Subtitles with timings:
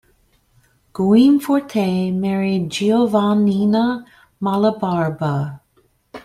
[0.93, 4.03] Guimforte married Giovannina
[4.41, 5.61] Malabarba.